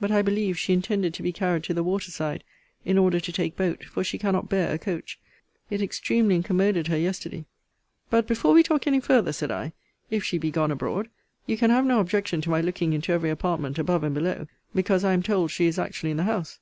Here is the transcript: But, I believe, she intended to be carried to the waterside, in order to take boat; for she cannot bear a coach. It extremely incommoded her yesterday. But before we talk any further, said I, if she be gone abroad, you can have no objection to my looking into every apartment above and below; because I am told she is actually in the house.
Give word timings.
But, 0.00 0.10
I 0.10 0.22
believe, 0.22 0.58
she 0.58 0.72
intended 0.72 1.14
to 1.14 1.22
be 1.22 1.30
carried 1.30 1.62
to 1.62 1.72
the 1.72 1.84
waterside, 1.84 2.42
in 2.84 2.98
order 2.98 3.20
to 3.20 3.30
take 3.30 3.56
boat; 3.56 3.84
for 3.84 4.02
she 4.02 4.18
cannot 4.18 4.48
bear 4.48 4.72
a 4.72 4.76
coach. 4.76 5.20
It 5.70 5.80
extremely 5.80 6.34
incommoded 6.34 6.88
her 6.88 6.98
yesterday. 6.98 7.44
But 8.10 8.26
before 8.26 8.54
we 8.54 8.64
talk 8.64 8.88
any 8.88 8.98
further, 8.98 9.32
said 9.32 9.52
I, 9.52 9.72
if 10.10 10.24
she 10.24 10.36
be 10.36 10.50
gone 10.50 10.72
abroad, 10.72 11.10
you 11.46 11.56
can 11.56 11.70
have 11.70 11.86
no 11.86 12.00
objection 12.00 12.40
to 12.40 12.50
my 12.50 12.60
looking 12.60 12.92
into 12.92 13.12
every 13.12 13.30
apartment 13.30 13.78
above 13.78 14.02
and 14.02 14.16
below; 14.16 14.48
because 14.74 15.04
I 15.04 15.12
am 15.12 15.22
told 15.22 15.52
she 15.52 15.66
is 15.66 15.78
actually 15.78 16.10
in 16.10 16.16
the 16.16 16.24
house. 16.24 16.58